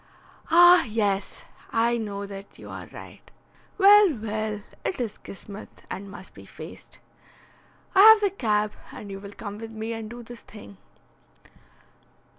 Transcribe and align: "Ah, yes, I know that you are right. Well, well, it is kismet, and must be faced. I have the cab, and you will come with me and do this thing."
"Ah, 0.49 0.83
yes, 0.85 1.45
I 1.71 1.95
know 1.97 2.25
that 2.25 2.57
you 2.57 2.71
are 2.71 2.87
right. 2.87 3.29
Well, 3.77 4.15
well, 4.15 4.61
it 4.83 4.99
is 4.99 5.19
kismet, 5.19 5.83
and 5.91 6.09
must 6.09 6.33
be 6.33 6.43
faced. 6.43 6.97
I 7.93 8.01
have 8.01 8.21
the 8.21 8.31
cab, 8.31 8.71
and 8.91 9.11
you 9.11 9.19
will 9.19 9.33
come 9.33 9.59
with 9.59 9.69
me 9.69 9.93
and 9.93 10.09
do 10.09 10.23
this 10.23 10.41
thing." 10.41 10.77